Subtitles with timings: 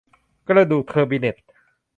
[0.47, 1.35] กระดูกเทอร์บิเนต